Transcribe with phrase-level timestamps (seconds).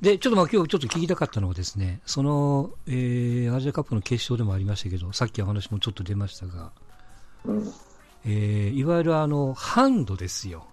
[0.00, 6.72] で、ちょっとまあ今日ちょっと聞きたかったのはですね、その、えー、アジアカップの決勝でもありましたけど、さっきお話もちょっと出ましたが、
[7.44, 7.72] うん、
[8.24, 10.66] えー、いわゆるあの、ハンドですよ。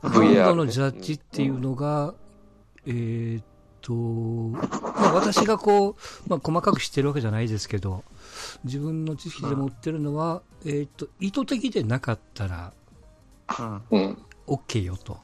[0.00, 2.14] ハンドのジャッジっていうのが、
[2.86, 3.44] えー、っ
[3.82, 5.94] と、まあ私がこう、
[6.28, 8.02] まあ細かく知ってるわけじゃないですけど、
[8.64, 12.72] 自分の知識で持ってるのは、えー、っと、意図的でなかったら、
[13.90, 15.18] うん、OK よと。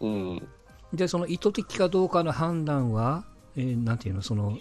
[0.00, 0.48] うん。
[0.92, 3.24] で、その意図的かどうかの判断は、
[3.56, 4.58] えー、なんていうの、その、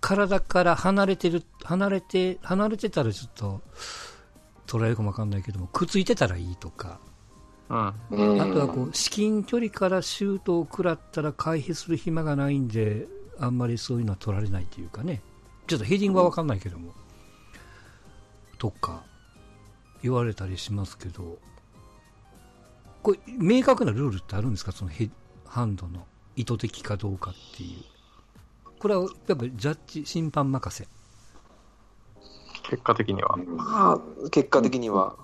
[0.00, 3.60] 体から離れてる、離れて、離れてたらちょっと、
[4.66, 7.00] 捉えるかもわかんないけども、くっついてたらいいとか、
[7.68, 7.94] うん、あ
[8.46, 13.06] とはこう、至近距離からシュートを食らったら回避する暇がないんで、
[13.38, 15.22] あんまりそういうのは取られないというかね、
[15.66, 16.92] ちょっとヘディングはわかんないけども、
[18.58, 19.02] とか、
[20.02, 21.38] 言われたりしますけど、
[23.02, 24.72] これ、明確なルールってあるんですか？
[24.72, 25.10] そのヘ
[25.56, 26.06] ハンドの
[26.36, 27.70] 意図的かどうかっていう。
[28.78, 30.86] これはやっぱりジャッジ、審判任せ？
[32.68, 33.38] 結果的には。
[33.38, 35.16] まあ、結果的には。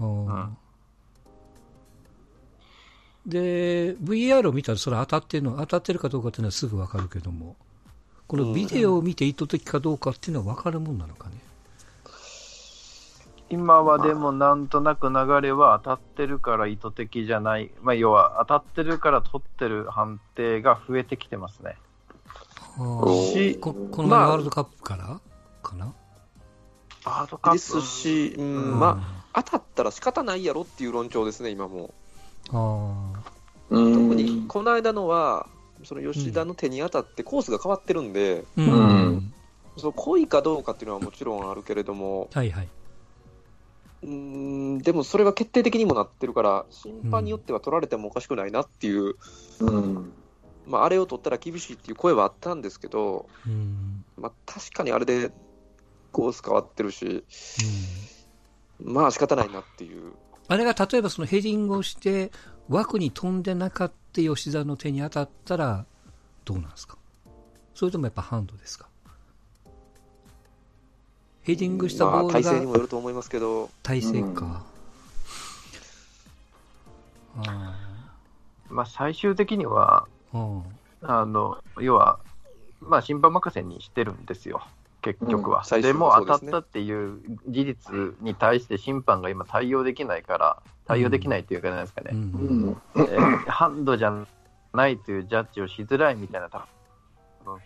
[0.00, 0.56] うん、
[3.26, 7.54] で、VR を見たらそれ当たってるの、当たってるかどうかっていうのはすぐ分かるけども、
[8.26, 11.36] このビデオを見て意図的かどうかっていうのは分かるもんなのかね？
[13.48, 21.76] 今はでもなんとなく流れは当たってるから意図的じゃない、まあ、要は当たってるから取ってる判定が増えてきてますね。
[23.32, 25.20] しここのワールドカップから
[25.62, 25.94] かな、
[27.04, 31.94] ワールドカップですし、うん、うん、まあ、当たったら仕方ないやろっていう論調ですね、今も。
[32.52, 33.12] あ
[33.70, 35.48] 特にこの間のは、
[35.84, 38.68] その吉田の手に当たってコースが変わってるんで、うん、う
[39.12, 39.34] ん、
[39.76, 42.68] その故意かどうかっていうのはもちろんあるけれども、はいはい、
[44.02, 49.14] うんでもそれが決定的にもなってるから、審判によっては取られてもおかしくないなっていう、
[49.60, 50.12] うん。
[50.66, 54.04] まあ、あれを取ったら厳しいっていう声はあったんですけど、うん。
[54.16, 55.30] まあ、確かにあれで
[56.12, 57.24] コース変わってるし、
[58.84, 60.12] うん、まあ仕方ないなっていう。
[60.48, 62.30] あれが例えばそのヘディングをして
[62.68, 65.86] 枠に飛んでなかった吉田の手に当たったら
[66.44, 66.98] どうなんですか？
[67.74, 68.88] それともやっぱハンドですか？
[71.46, 73.70] ヘディングしたボールが、まあ、体勢にもよると思いますけど。
[73.84, 74.64] 体勢か、
[77.36, 77.78] うん、あ
[78.68, 80.08] まあ最終的には、
[81.02, 82.18] あの要は、
[82.80, 84.66] まあ、審判任せにしてるんですよ、
[85.02, 85.62] 結局は。
[85.70, 92.76] うん、でも当たったっていう事実に対して審判が今対応できないから、対応できないっていうかなんですかね、うん。
[92.96, 94.26] えー、ハンドじゃ
[94.72, 96.66] ないというジャッジをしづらいみたいな、多
[97.44, 97.60] 分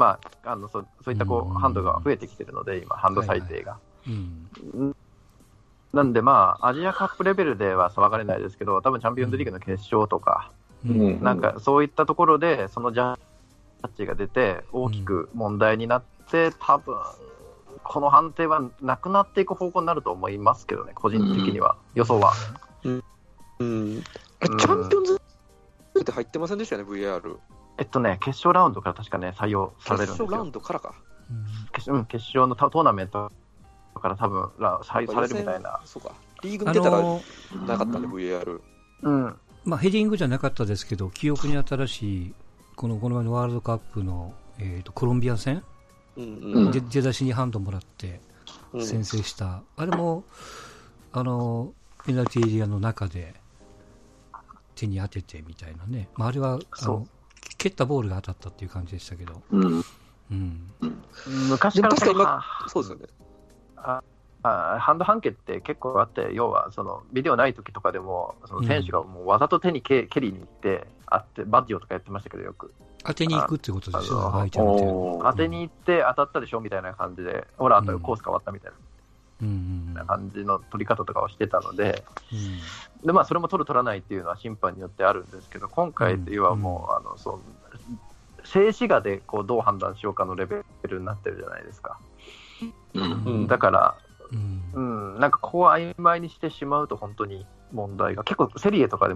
[0.00, 3.72] まあ、あのそそういったこう、ハンドが増えてきてるので、今、ハンド裁定が。
[3.72, 4.94] はいはい、
[5.92, 10.52] なんで、まあ、アジアカップレベルでは騒がれないですけど、多分チャンピオンズリーグの決勝とか、
[10.86, 13.18] うん、なんかそういったところで、そのジャ
[13.82, 16.96] ッジが出て、大きく問題になって、多分
[17.82, 22.32] この判定はなくなっていく方向になると思いますけどね、個人的には、予想は。
[22.84, 23.04] うん、
[23.58, 25.20] うん、チャンピオンズ
[26.00, 27.36] って入ってませんでしたよね、VR。
[27.80, 30.26] えっとね、決勝ラウンドから確かね、採用されるんですよ。
[30.26, 30.94] 決勝ラウンドからか。
[31.72, 33.32] 決,、うん、決勝のトーナメント
[33.94, 34.50] から多分
[34.82, 35.80] 採用されるみたいな。
[35.86, 36.12] そうか。
[36.42, 38.60] リーグ見てたらなかったね、VR。
[39.02, 39.36] うん。
[39.64, 42.34] まあ、ヘディングじゃなかったですけど、記憶に新しい、
[42.76, 45.62] このこの前のワールドカップの、えーと、コロンビア戦、
[46.16, 48.20] うんうん、出だしにハンドもらって
[48.78, 50.24] 先制した、うん、あれも
[51.12, 51.72] あの
[52.04, 53.34] ペナルティーエリアの中で
[54.74, 57.06] 手に当ててみたいなね、まあ、あれはあの
[57.60, 59.42] 蹴ったボールが当たったっていう感じでしたけど。
[59.50, 59.84] うん。
[60.30, 60.72] うん、
[61.50, 61.96] 昔から
[62.68, 63.06] そうですよね。
[63.76, 64.02] あ
[64.42, 72.72] あハンド判決って結構あって、要はそのビデオない時とかでも、その選手がもうわざと手に蹴蹴りに行って、あってバッジオとかやってましたけど、よく。
[73.04, 74.32] 当てに行くってことですよ、
[75.22, 78.78] 当てに行って当たったでしょみたいな感じで、ほら、あとコース変わったみたいな。
[79.44, 87.40] な感じの取り方とかをしてたので、うん、でまあ、それも取る、取らないっていうのは審判によってあるんですけど、今回っていうのはもう、うん、あのそう
[88.46, 91.98] 静止画でこうどう判断しようかのレベルになってるじゃないですか。
[92.94, 93.96] うん、だから、
[94.74, 99.14] うん、なんかここを曖昧にしてしまうと、本当に問題が、結構セリエとかで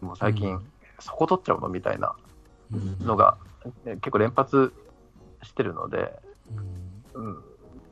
[0.00, 0.60] も最近、
[0.98, 2.16] そこ取っちゃうのみたいな
[3.00, 3.36] のが、
[3.84, 4.72] 結構連発
[5.42, 6.18] してるので。
[7.14, 7.42] うん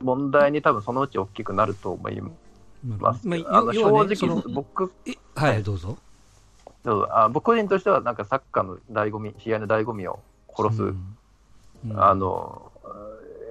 [0.01, 3.27] 問題に多分そのうち大きくなると思います。
[3.27, 4.91] まあ、あの正直、僕、
[5.35, 5.97] はい、どうぞ。
[6.83, 10.19] どうぞあ僕個人としては、なんかサッカーの醍醐味、試合の醍醐味を
[10.55, 11.15] 殺す、うん
[11.89, 12.71] うん、あの、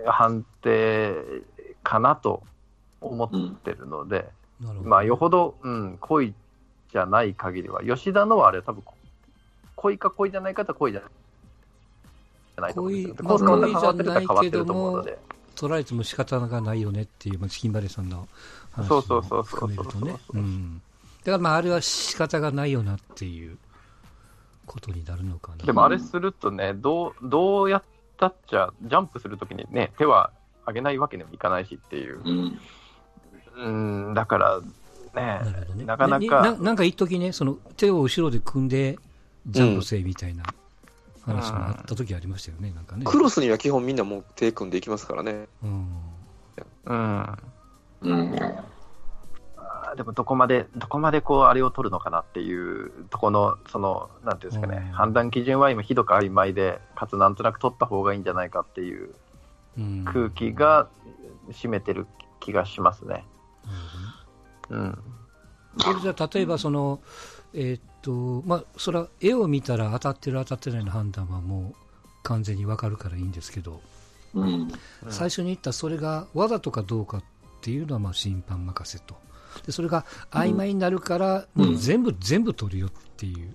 [0.06, 1.14] 判定
[1.82, 2.42] かなと
[3.00, 4.26] 思ってるので、
[4.62, 6.32] うん、まあ、よほど、うん、故意
[6.92, 8.82] じゃない限りは、吉田のはあれ、多分
[9.74, 11.02] 故意か故意じゃないかと故意じゃ
[12.60, 13.14] ないと思うんですよ。
[13.16, 15.18] 故意まあコースが変わってるから変わってると思うので。
[15.54, 18.28] 取られても仕方がないよねっていう、まあ、チキンバレーさんの
[18.72, 20.12] 話をそうそうそうそう含めるとね。
[20.12, 20.22] だか
[21.32, 23.56] らまあ、あれは仕方がないよなっていう
[24.66, 25.64] ことになるのかな。
[25.64, 27.82] でもあれするとね、どう、どうやっ
[28.18, 30.30] たっちゃ、ジャンプするときにね、手は
[30.66, 32.20] 上げないわけにもいかないしっていう。
[32.24, 32.58] うん。
[33.56, 34.66] うん、だから、ね
[35.14, 35.84] なるほどね。
[35.84, 38.98] なかなねか、ななんか一時ね、その手を後ろで組んで、
[39.46, 40.42] ジャンプせいみたいな
[41.26, 43.04] 話もあった時ありましたよね、なんかね。
[43.04, 45.46] クロスには基本みんなもう手組んでいきますからね。
[45.62, 45.88] うん。
[46.86, 47.38] うん。
[48.02, 48.32] うん。
[49.96, 59.14] でもどこまで、どこまでこう、あれを取るのかなっていうとこの、その、なんていうんですかね、うん判断基準は今ひどく曖昧で、かつなんとなく取った方がいいんじゃないかっていう
[59.78, 60.88] うん空気が
[61.50, 62.06] 占めてる
[62.40, 63.08] 気がしますね。
[63.08, 63.24] なる
[64.68, 64.98] ほどねうん。
[65.78, 67.00] それじゃあ例えばその、
[67.54, 73.80] えーっとまあ、それは絵を見たら当たってる当たってないの判断はもう完全に分かるからいいんですけど、
[74.34, 74.68] うん。
[75.08, 77.24] 最初に言ったそれがわざとかどうかっ
[77.60, 79.14] ていうのはまあ審判任せと
[79.64, 83.54] でそれが曖昧になるから、もう全部、全部取るよっていう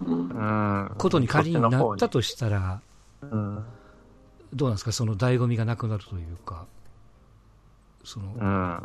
[0.00, 0.28] うん。
[0.28, 0.94] うん。
[0.96, 2.80] ことに仮になそったとしたら
[3.20, 3.64] うん。
[4.54, 4.92] どうなんですか？
[4.92, 6.64] その醍醐味がなくなるというか
[8.02, 8.82] その、うん。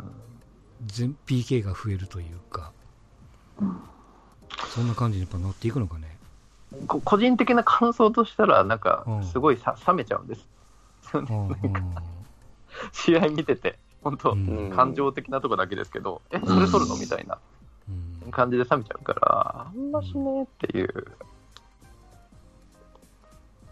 [0.84, 2.72] 全 PK が増えるというか、
[4.74, 6.16] そんな感じにやっぱなっていくのかね。
[6.86, 10.46] こ個人的な感想としたら、なんかうん、すごいさ冷めちゃうんです。
[12.92, 14.72] 試合見てて、本当、うん。
[14.74, 16.96] 感情的なとこだけですけど、え、それ取るの？
[16.96, 17.38] みたいな。
[18.24, 18.30] うん。
[18.30, 21.06] 感じで冷めちゃうから、あんましねっていう。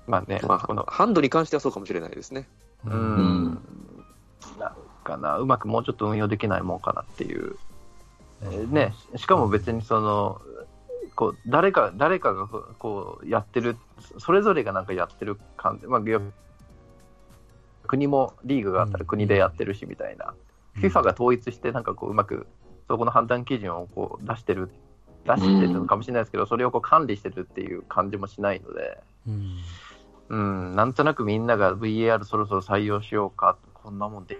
[0.06, 0.82] まあね、まこの。
[0.82, 2.48] あ、ハンドに関してはそうかもしれないですね。
[2.84, 3.44] ううん。
[3.46, 3.62] ん、
[4.58, 4.74] なん
[5.04, 7.56] かな、うまくもうちょっと運用できないもんかなっていう。
[8.42, 10.40] えーね、しかも別にその、
[11.14, 13.76] こう誰か誰かがこうやってる、
[14.18, 16.20] それぞれがなんかやってる感じ、まあ、よ
[17.86, 20.34] 国もリーグがあったら国でやってるしみたいな、
[20.76, 22.46] FIFA が統一して、なんかこううまく
[22.88, 24.70] そこの判断基準をこう出してる、
[25.24, 28.98] 出してるのかもしれないですけど、それをこう管理してるっていう感じもしないので。
[29.26, 29.58] うん。
[30.28, 34.38] うん、なんとなくみんなが VAR そろそろ採用しようか、こんなもんで。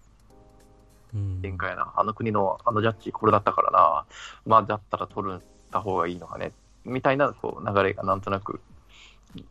[1.12, 1.40] うん。
[1.42, 4.04] 限界な、あの国のあのジャッジこれだったからな、
[4.46, 5.40] まあだったら取
[5.70, 6.52] った方がいいのかね、
[6.84, 8.60] みたいなこう流れがなんとなく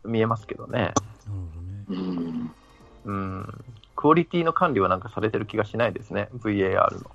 [0.04, 0.78] 見えますけどね。
[0.78, 0.94] なる
[1.88, 2.04] ほどね。
[2.04, 2.54] うん。
[3.02, 3.64] うん、
[3.96, 7.10] クオリティの管理はなんかされてる気がしないですね、VAR の。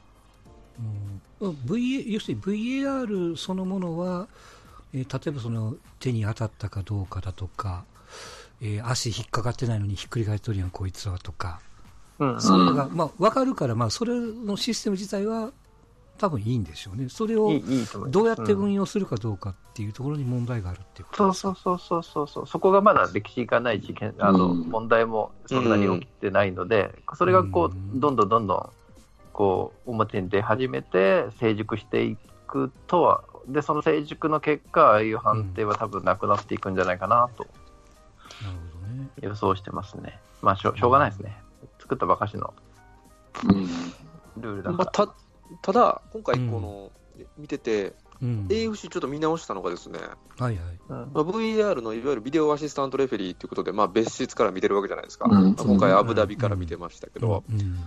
[1.42, 4.28] うん、VA 要するに VAR そのものは、
[4.94, 7.86] えー例えばその手に当たったかどうかだとか、
[8.62, 11.60] えー足引っかかってないのにひっくり返っとるやん、こいつはとか、
[12.20, 15.52] うん、それが、まあ、分かるから、まあ、それのシステム自体は
[16.18, 17.10] 多分いいんでしょうね。
[17.10, 17.52] それを
[18.10, 28.70] どうやってうん運用するかどうかっていうところに問題があるっていうことそうそうそうそうそうそう、そこがまだ歴史がない事件、あの、うん問題もそんなに起きてないので、それがこう、うんどんどんどんどん、
[29.34, 37.46] こう、表に出始めて、成熟していくとは、で、その成熟の結果、ああいう判定は多分なくなっていくんじゃないかなと
[38.42, 39.10] なるほどね。
[39.22, 40.20] 予想してますね。
[40.42, 41.38] まあ、しょしょうがないですね。
[41.80, 42.54] 作ったばかしの
[43.44, 43.68] うん。
[44.42, 45.08] ルールだまあ、から。
[45.08, 45.16] た
[45.62, 46.92] ただ、今回この、
[47.38, 48.48] 見てて、うん。
[48.50, 50.00] AFC ちょっと見直したのがですね、
[50.38, 50.80] はいはい。
[50.90, 50.98] うん。
[51.14, 55.32] まあ、VAR のいわゆるビデオアシスタントレフェリーということで、まあ、別室から見てるわけじゃないですか、うん。
[55.32, 57.80] まあ今回、アブダビから見てましたけど、うん。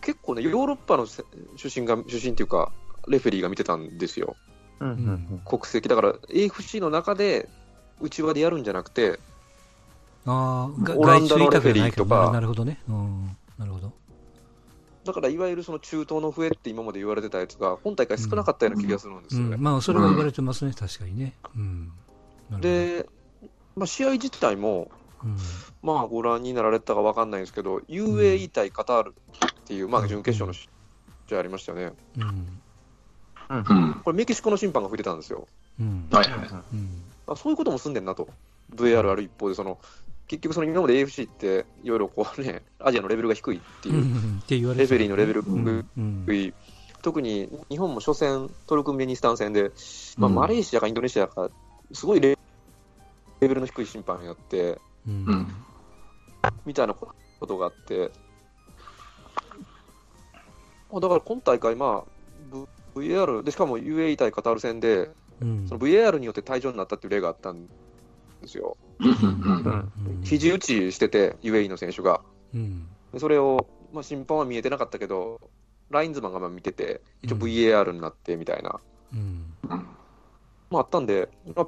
[0.00, 1.24] 結構ね、ヨーロッパのせ
[1.56, 2.72] 出身が出身っていうか、
[3.08, 4.36] レフェリーが見てたんですよ、
[4.80, 4.88] うん。
[4.88, 5.42] うん。
[5.44, 5.88] 国籍。
[5.88, 7.48] だから AFC の中で
[8.00, 9.18] 内輪でやるんじゃなくて、
[10.26, 12.26] あオランダのレフェリーとか。
[12.26, 12.80] ななるほどね。
[12.88, 13.36] うん。
[13.58, 13.92] なるほど。
[15.08, 19.54] だからいわゆるその中東の笛って今まで言われてたやつが、今大会少なかったような気がするんですよね。
[19.56, 21.34] うん、まあ、それは言われてますね、確かにね。
[22.60, 23.06] で、
[23.74, 24.90] まあ、試合自体も、
[25.24, 25.36] うん、
[25.82, 31.92] まあ、ご覧になられたか分かんないんですけど、UAE 対カタールっていう、まあ、準決勝の試合ありましたよね。
[32.18, 32.60] うん。
[33.48, 34.00] うん。
[34.04, 35.48] これ、メキシコの審判が吹いてたんですよ。
[35.80, 36.06] うん。
[36.12, 36.48] はいはい。
[36.74, 37.02] うん。
[37.26, 38.28] あそういうことも済んでんなと、
[38.74, 39.78] VAR ある一方で、その
[40.28, 45.84] 結局、その今まで AFC って、いろいろこうね、 アジアのレベルが低いってうんいう、って言われてレフェリーのレベルが
[46.26, 46.54] 低い、
[47.02, 49.72] 特に日本も初戦、トルクメニスタン戦で、
[50.18, 50.34] まあ、うん。
[50.34, 51.50] マレーシアかインドネシアか、
[51.92, 52.38] すごいレ
[53.40, 55.24] レベルの低い審判やって、うん。
[55.24, 55.46] うん
[56.64, 57.14] みたいなこ
[57.46, 58.10] とがあって、
[60.90, 62.56] まあだから今大会、まあ、
[62.94, 65.66] VAR で、しかも UAE 対カタール戦で、うん。
[65.68, 67.68] その VAR によって退場になったっていう例があったん
[68.40, 68.76] ですよ。
[69.00, 69.08] うん。
[69.08, 70.22] うん。
[70.22, 72.20] 肘打ちしてて、UAE の選手が。
[72.54, 72.88] うん。
[73.12, 75.40] でそれを、まあ、審判は見えてなかったけど、
[75.90, 77.42] ラインズマンがまあ見てて、一応うん。
[77.42, 78.80] VAR になってみたいな、
[79.12, 79.54] うん。
[79.68, 79.76] ま
[80.72, 81.66] あ、あったんで、まあ、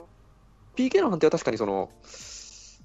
[0.76, 1.90] PK の判定は確かにその、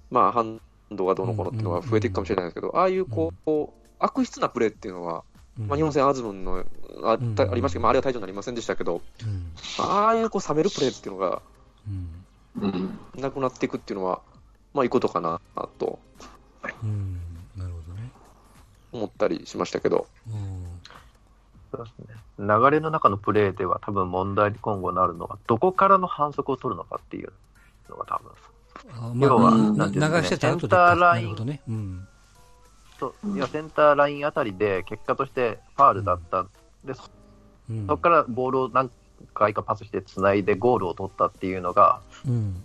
[0.10, 0.62] まあ、ハン
[0.92, 5.24] ドがどうのこうのっていうのは増えていくかもしれないですけど、ああいうこう、悪質なプレーっていうのは、
[5.58, 6.66] まあ、日本戦アズムンの
[7.04, 9.52] あったありましたけど、まあ、あれは退場になりませんでしたけど、うん。
[9.80, 11.42] ああいうこう冷めるプレーっていうのが
[12.60, 13.22] うんうん。
[13.22, 14.22] なくなっていくっていうのは、
[14.74, 15.40] まあ、いいことかな
[15.80, 16.00] と
[16.84, 17.20] うん
[17.56, 18.12] なるほどね。
[18.92, 20.66] 思ったりしましたけど、うん
[21.72, 22.16] そうですね。
[22.40, 27.32] 流れの中のプレーでは多分問題に今後なるのは、どこからの反則を取るのかっていう
[27.90, 28.32] のが多分。
[28.92, 31.62] あ要はまあなんていうんセンターラインなるほどね。
[31.68, 32.08] うん
[33.00, 36.46] そういやセンターラインあたりで結果としてファールだった。
[36.84, 37.04] で、そ
[37.70, 38.90] うんそこからボールを何
[39.34, 42.64] 回かパスしてつないでゴールを取ったっていうのが、うん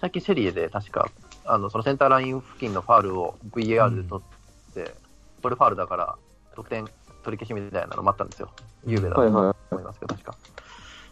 [0.00, 1.10] 最近セリエで確か、
[1.44, 4.94] あのそのセンターライン付近のファールを VAR で取って、
[5.42, 6.16] これファールだから
[6.54, 6.86] 得点
[7.22, 8.50] 取り消しみたいなのもあったんですよ。
[8.86, 10.36] ゆうべだとはいはい思いますけど、確か。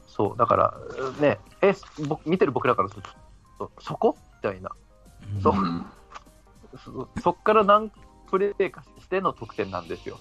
[0.09, 0.75] そう、だから、
[1.21, 1.75] ね、え、
[2.07, 3.02] 僕見てる僕らからする
[3.59, 4.71] と、そそこみたいな。
[5.43, 5.87] そううん
[6.85, 7.90] そそっから何
[8.31, 10.19] プレーかしての得点なんですよ。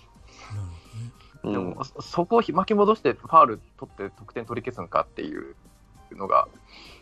[1.46, 5.56] うんでも、そそこを巻き戻してファール取って得点取り消すんかっていう
[6.12, 6.48] のが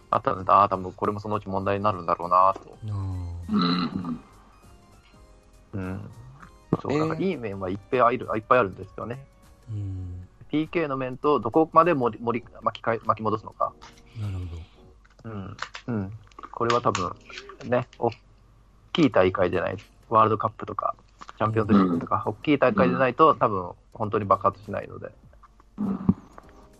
[0.09, 2.77] あったので、ああ、多分これもそのうち問題になるんだろうなと。
[2.83, 4.19] うんうん。
[5.73, 6.09] うん。
[6.81, 9.23] そうえーだからいい面はいっぱいあるいっぱいあるんですよね。
[9.69, 13.71] うん、PK の面とどこまで盛り盛り巻きかえ巻き戻すのか。
[14.19, 15.29] なるほど。
[15.29, 15.57] うん。
[15.87, 16.11] うん。
[16.51, 17.15] これは多分、
[17.63, 18.11] ね、大
[18.91, 19.77] きい大会でない、
[20.09, 25.11] ワールドカップとか、チャンピオンズリーグとか、大きい大会でないと、多分、本当に爆発しないので。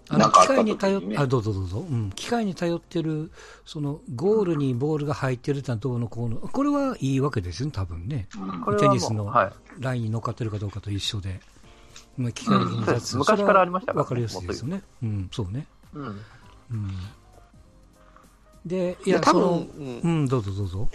[0.10, 3.32] あの機械に頼っあどうぞどうぞ、うん、機械に頼ってる
[3.66, 6.38] そのゴールにボールが入ってるってのはどうのこうの。
[6.38, 8.28] これはいいわけですよね多分ね。
[8.68, 9.52] うテニスのはい。
[9.80, 11.40] ラインに乗っかってるかどうかと一緒で、
[12.18, 13.18] まあ、機械的にそうです。
[13.18, 14.84] 昔からありましたからねわかりやすいですよね。
[15.02, 15.30] うん。
[15.32, 15.66] そうね。
[15.94, 16.06] うん。
[16.06, 16.18] うん。
[18.66, 20.90] でいいや多分、うんどうぞどうぞ。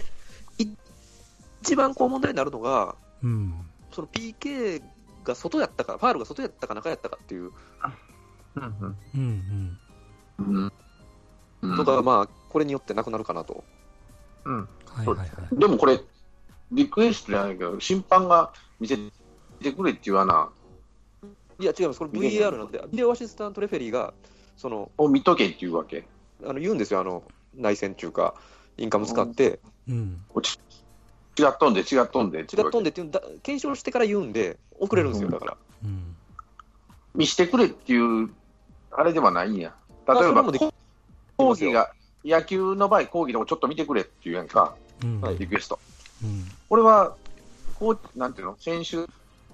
[1.61, 3.53] 一番こう問題になるのが、うん
[3.91, 4.81] その PK
[5.23, 7.51] が外やったか、ファールが外やったか中やったかっていう
[8.55, 8.97] うんうん。
[9.15, 9.77] うん
[10.39, 10.63] うんうん。
[10.63, 10.71] うん
[11.61, 13.63] のが、まあ、これによってなくなるかなと。
[14.45, 14.57] うん。
[14.85, 15.99] はいはいはいでもこれ、
[16.71, 18.97] リクエストじゃないけど、審判が見せ
[19.61, 20.49] てくれって言わな、
[21.59, 24.13] いや、違います、これ VAR なんで、ビデオアシスタントレフェリーが、
[24.55, 26.07] その、を見とけっていうわけ。
[26.45, 27.23] あの言うんですよ、あの、
[27.55, 28.35] 内線中か、
[28.77, 30.23] インカム使って、うん
[31.39, 32.39] 違っとんで、違っとんで。
[32.39, 35.57] 違っとんでっていうんだ、検証してから言うんで、遅れるんですよ、だから。
[35.83, 36.15] うん
[37.15, 38.29] 見してくれっていう、
[38.91, 39.73] あれではないんや。
[40.07, 40.43] 例えば、
[41.37, 41.91] 講義が、
[42.23, 45.79] 野球の場合、講義でもちょっと見てくれっていうやんか、うんはいリクエスト。
[46.23, 47.15] うんこれは、
[47.79, 49.09] こう、なんていうの、選手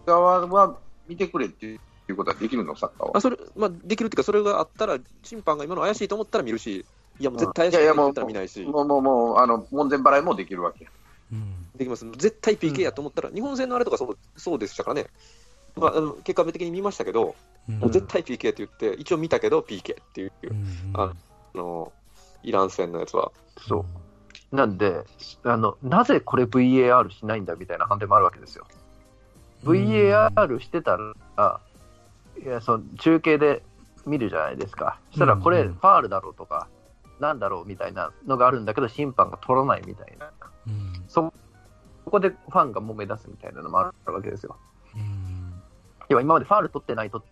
[0.06, 0.78] 側は
[1.08, 3.22] 見てくれっていうことはできるの、サッカーはまあ、。
[3.22, 6.86] それ、まあ、できるっていうか、それがあったら、審判が今の怪しいと思ったら見るし、
[7.20, 10.88] いや、もう絶対怪しいと思ったら見ないし、もう、もう、もう、あの、門前払いもできるわけ。
[11.32, 12.06] うんできます。
[12.12, 15.08] 絶対 PK やと思ったら、日本戦のあれとかそうそうでしたからね。
[15.76, 17.36] まあ、あの結果的に見ましたけど、
[17.68, 21.14] うんもう絶対 PK って言って、一応見たけど PK っていう、うんあ
[21.56, 21.92] の
[22.44, 23.32] イラン戦のやつは。
[23.68, 23.86] そ
[24.52, 24.56] う。
[24.56, 25.04] なんで、
[25.44, 28.68] あの、なぜこれ VAR しないんだみたいな判定もあるわけですよ。
[29.64, 31.60] VAR してたら、
[32.44, 33.64] いや、その中継で
[34.06, 35.00] 見るじゃないですか。
[35.10, 36.68] そしたらこれうんファールだろうとか、
[37.20, 40.32] なんだろうみたいなのがあるんだけど、審判が取らないみたいな。
[40.68, 41.34] うんそ
[42.06, 44.56] ここでファンが揉め出すみたいなのもあるわけですよ。
[44.96, 45.36] うん
[46.08, 47.24] 要は今までファール取ってないと、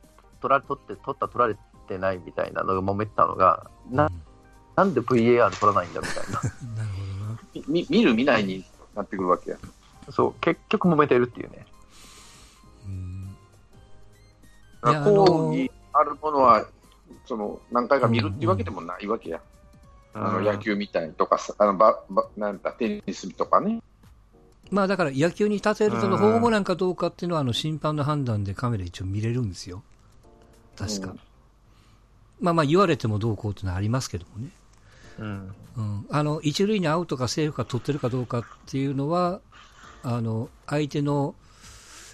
[0.41, 1.55] 取ら取って、取った取られ
[1.87, 4.09] てないみたいなのが揉めてたのが、な
[4.75, 6.41] なんで VAR 取らないんだみたいな。
[6.75, 8.65] なるほどなみ見見る見ないに
[8.95, 9.57] なってくるわけや。
[10.09, 11.67] そう、結局揉めてるっていうね。
[12.85, 13.35] うん
[14.81, 16.65] だからいやあるものは、
[17.25, 19.39] その何回か見るっていうわけでもないわけや。
[20.15, 23.81] あの野球みたいとかさ、あのばばなんだテニスとかね。
[24.73, 29.83] まあだから野球に立てるとのうんホームランかどうかっていうのはあの審判の判断でカメラ一応見れるんですよ。
[30.75, 31.11] 確か。
[31.11, 31.19] うん
[32.39, 34.49] まあまあ言われてもどうこうっていうのはありますけどもね。
[35.19, 35.55] うん。
[35.77, 36.05] うん。
[36.09, 39.39] あの、一塁にアウトかセーフか取ってるかどうかっていうのは、
[40.03, 41.35] あの、相手の、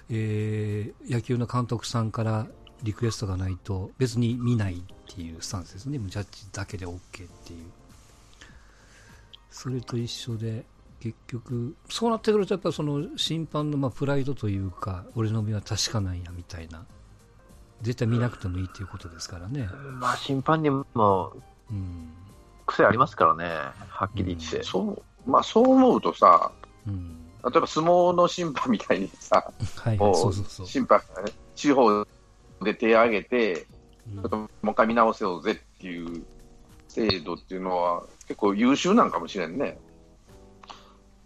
[0.09, 2.47] えー野球の監督さんから
[2.83, 5.97] リクエストがないと別に見ないっていうスタンスですね。
[5.97, 7.27] ジャッジだけで OK っていう。
[9.49, 10.65] それと一緒で、
[10.99, 16.85] 結局、そうなってくるとやっぱその審判のまあプライドというか、俺の目は確かなんやみたいな。
[17.81, 19.69] 絶対見なくてもいいっていうことですからね。
[19.99, 20.85] まあ、審判にも
[21.71, 22.09] うん。
[22.65, 23.45] 癖ありますからね、
[23.89, 24.63] はっきり言って。
[24.63, 26.51] そう、まあそう思うとさ、
[26.87, 27.17] うん。
[27.43, 30.67] 例えば相撲の審判みたいにさ、 はいそうそうそう。
[30.67, 32.05] 審判がね、地方
[32.61, 36.25] で手を挙げて、うんちょっともう一回見直せようぜっていう
[36.87, 39.77] 制度っていうのは結構優秀なんかもしれんね。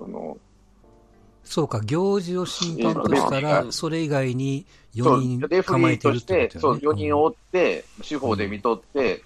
[0.03, 0.37] その
[1.43, 9.21] そうか、行事を審判としたら、それ以外に4人構えてるとして、そう、4人を追っって、司法で見とって、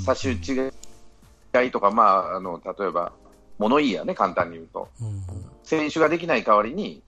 [0.00, 3.12] 差し打ち違いとか、まあ、あの、例えば、
[3.58, 4.88] 物言いやね、簡単に言うと。
[5.00, 5.22] うん。
[5.62, 7.02] 選手ができない代わりに、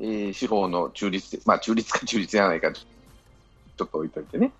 [0.00, 4.52] えー司法の中立、まあ、中立か中立じゃないか、ちょっと置いといてね、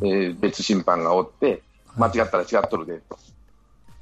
[0.00, 0.08] うん。
[0.08, 1.62] えー別審判がおって、
[1.96, 3.00] 間違ったら違っとるで、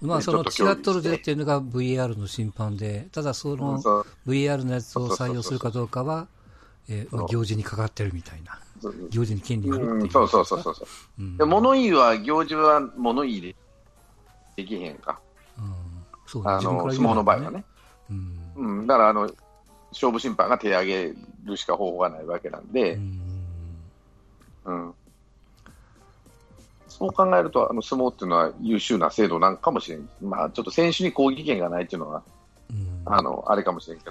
[0.01, 6.29] まあ、そのちょっとるでっていうのが VAR の審判で、ただそのそう VAR のやつを採用するかどうかは、
[6.89, 8.59] え行事にかかってるみたいな。
[9.11, 10.03] 行事に権利があるっていう。
[10.05, 10.07] う。
[10.07, 11.39] んそうそうそうそう。
[11.39, 13.57] で物言いは、行事は物言いで
[14.57, 15.19] できへんか。
[15.59, 15.75] うん。
[16.27, 16.51] そうね。
[16.51, 17.65] あの相撲の場合はね。
[18.11, 18.53] うん。
[18.57, 19.31] うん、だからあの
[19.93, 23.21] 勝負審判が手を挙げるしか方法がないわけなんうで、ん。
[24.67, 24.95] うん
[26.99, 32.23] そう考えると、あの相撲っていうのは優秀な制度なんかもしれん、まあ、ちょっと選手に抗議権がないっていうのは、
[32.71, 33.03] うん。
[33.05, 34.11] あのあれかもしれんけ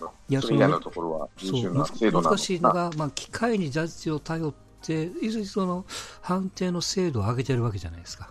[0.00, 4.52] ど、いやそれ以外のところは優秀な制度なの難しいのが、まあ、機械にジャッジを頼っ
[4.82, 5.84] て、いずれその
[6.20, 8.30] 判定の精度を上げてるわけじゃないですか、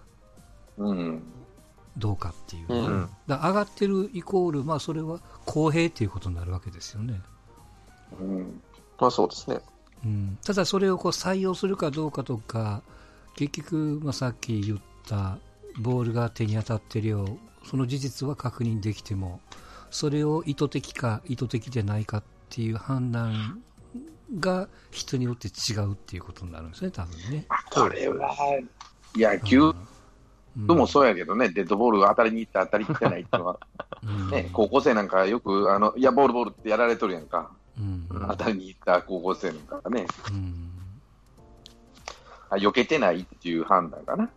[0.78, 1.24] うん、
[1.98, 2.74] どうかっていう。
[2.74, 7.22] うんだ上がってるイコール、まあ、それは公平っていうことになるわけですよね。
[8.20, 8.62] うん、
[9.00, 9.60] まあそうですね。
[10.06, 12.84] うん、ただそれをこう採用するかどうかとか
[13.38, 15.38] 結局、まあ、さっき言った
[15.80, 19.40] ボールが手に当たってるようその事実は確認できても
[19.90, 23.62] それを意図的か意図的でないかっていう判断
[24.40, 27.46] が人によって違うっていうことになるんですね多分ね。
[27.72, 28.36] これは
[29.16, 29.74] 野球
[30.58, 30.78] うん。
[30.78, 33.60] もそうやけどね、デッドボールが当たりに行って当たりに行ってないっていうのは、
[34.04, 34.30] うん。
[34.32, 38.08] ね、高校生なんかよくあの、いや、ボールボールってやられとるやんか、うん。
[38.10, 40.72] 当たりに行った高校生なんかね、うん。
[40.77, 40.77] あ
[42.56, 44.30] 避けてないっていう判断かな。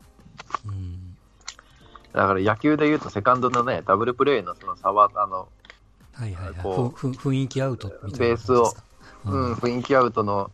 [0.67, 1.17] うん。
[2.13, 5.49] だから野球でいうと、セカンドのね、ダブルプレーのその差は、あの、
[6.13, 6.55] はいはいはい。
[6.63, 8.75] こふふ雰囲気アウトみたいなベースを、
[9.25, 10.51] ううんん、雰囲気アウトの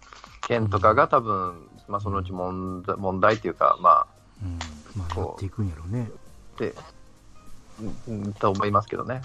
[0.46, 4.07] 件とかが多分、まあ、そのうち問題問題っていうか、まあ、
[4.42, 4.59] うん。
[4.94, 6.11] まあやっていくんやろうね。
[6.59, 6.74] で、
[8.07, 9.22] うんうん、と思いますけどね。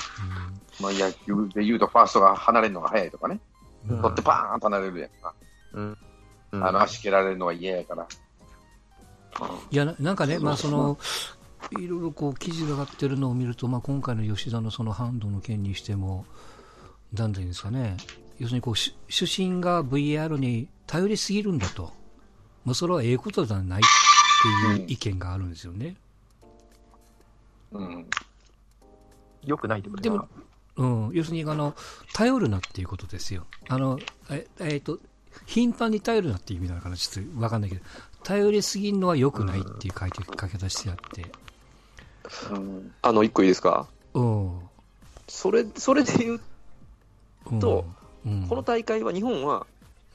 [0.79, 3.39] まあ、野球で言うと、ファーストが離れるのが早いとかね、
[3.89, 4.01] うんうん。
[4.01, 5.34] 取ってパーンと離れるやんか、
[5.73, 5.97] うん。
[6.53, 6.65] うん。
[6.65, 8.08] あの足蹴られるのは嫌やから。
[9.71, 10.97] いやななんかね、まあ、その
[11.79, 16.25] いろいろこう記事が上がってるのを見ると、まあ、今回の吉田のそのハンドの件にしても、
[17.13, 17.97] なんていうんですかね、
[18.39, 21.93] 要するにこうし主審が VR に頼りすぎるんだと、
[22.65, 25.95] まあ、それはええことではないっていう意見があるんですよね。
[27.71, 28.05] うん。
[29.43, 30.27] よくないってことでも、
[30.75, 31.73] うん、要するにあの
[32.13, 33.45] 頼るなっていうことですよ。
[33.69, 33.97] あの
[34.29, 34.99] ええーと
[35.45, 37.81] 頻繁に頼るなっていう意味なのかな、ちょっと分かんないけど、
[38.23, 41.31] 頼りすぎるのは良くないっていう書いて書き出してあって、
[42.51, 42.91] うん。
[43.01, 43.88] あの、一個いいですか？
[44.13, 44.60] うん、
[45.27, 46.41] それ、それで言う、
[47.51, 47.60] うん。
[47.60, 47.86] と、
[48.25, 48.47] うん。
[48.47, 49.65] この大会は日本は、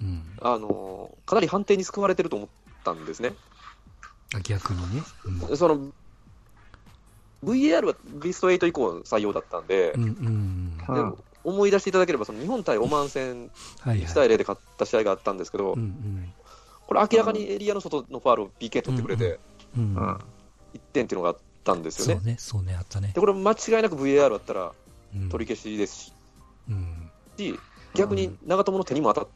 [0.00, 2.48] うん、あの、かなり判定に救われてると思っ
[2.84, 3.32] たんですね。
[4.34, 5.02] あ逆にね。
[5.48, 5.56] うん。
[5.56, 5.92] その、
[7.44, 10.08] VAR はビスト8以降採用だったんで、うんうん
[10.88, 10.94] うん。
[10.94, 14.06] でも思い出していただければ、その日本対オマーン戦、はいはい。
[14.06, 16.32] 1対0で勝った試合があったんですけど、うんうん
[16.86, 19.38] これ明らかにエリアの外のファールを PK 取ってくれて、
[19.76, 20.06] うんうん。
[20.06, 20.18] 1
[20.92, 22.20] 点っていうのがあったんですよね。
[22.20, 23.12] そうね、そうね、あったね。
[23.14, 23.20] で、。
[23.20, 24.72] これ間違いなく VAR だったら
[25.14, 25.28] うん。
[25.28, 26.14] 取り消しです
[26.68, 27.10] うん。
[27.36, 27.58] し、
[27.94, 29.28] 逆に長友の手にも当たっ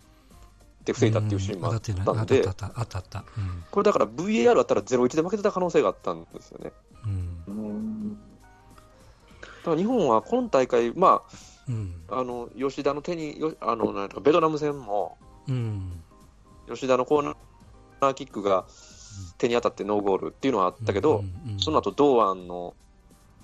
[0.85, 2.43] て防いだっていうシーンもあっ当たんで。
[2.43, 3.25] 当たっ、た、当たった、当たった。
[3.37, 3.65] うん。
[3.71, 6.73] これだから VAR だったら0-1で負けてた可能性があったんですよね。
[7.05, 7.45] うん。
[7.47, 8.13] うん。
[8.15, 8.19] だ
[9.65, 11.23] から日本は今大会、ま
[11.69, 12.03] うん。
[12.09, 16.00] あ、あの吉田の手に、よあのなんかベトナム戦も、うん
[16.71, 18.67] 吉田のコーナーキックが
[19.39, 22.75] 手に当たってノーゴールっていうのはあったけど、うんうんその後堂安の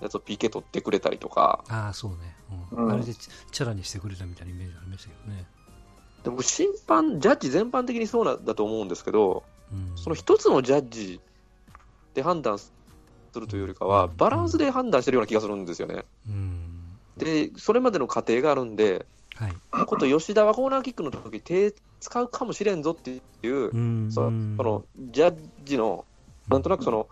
[0.01, 2.17] やつを PK 取ってくれたりとか、ああ、そうね。
[2.71, 2.85] うん。
[2.85, 2.91] うん。
[2.91, 5.45] あれでチチャラにしてくれたみたいなイメージありましたけどね。
[6.23, 9.97] でも審判、ジャッジ全般的にそうなんだと思うんですけど、うん。
[9.97, 11.19] その一つのジャッジ
[12.13, 12.71] で判断す
[13.35, 16.05] るというよりかは、バランスで判断してるような気がするんですよね。
[16.27, 16.97] うん。
[17.17, 19.05] で、それまでの過程があるんで、
[19.39, 19.85] はい。
[19.85, 26.05] こと吉田はコーナーキックの時手使うかもしれんぞっていう、うんそそのジャッジの
[26.47, 27.07] なんとなくその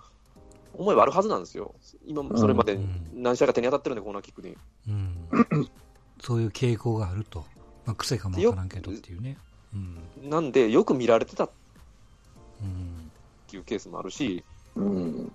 [0.73, 1.73] 思いはあるはずなんですよ、
[2.05, 2.77] 今それまで
[3.13, 4.57] 何試合か手に当たってるんで、コーナーキックに。
[4.87, 5.69] うん
[6.21, 7.45] そういう傾向があると。
[7.85, 9.37] まあ、癖かもわからんけどっていうね。
[9.73, 11.49] うんなんで、よく見られてたっ
[12.61, 13.11] うん
[13.47, 14.43] ていうケースもあるし、
[14.75, 15.31] うん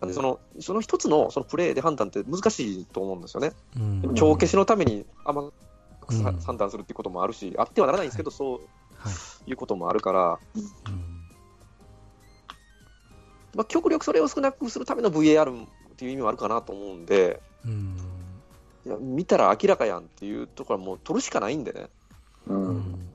[0.00, 3.52] なんでそのその一つのそのプレーで判断って難しいと思うんですよね。
[3.76, 5.50] うんでも帳消しのために甘
[6.06, 8.60] くさうん判断するっていうこともあるし、あってはならないんですけど、そう
[8.96, 9.10] は
[9.46, 10.38] いいうこともあるから、
[10.86, 11.20] うん
[13.54, 17.96] まあ、極力それを少なくするための VAR っていう意味もあるかなと思うんで、うん。
[18.86, 21.88] いや見たら明らかやんっていうところはもう取るしかないんでね。
[22.46, 23.10] うん。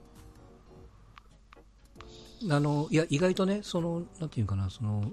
[2.49, 5.11] あの、いや、意外とね、その、なんていうかな、その、